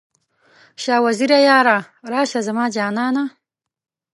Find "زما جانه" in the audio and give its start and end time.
2.47-3.25